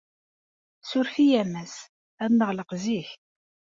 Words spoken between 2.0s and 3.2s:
Ad neɣleq zik.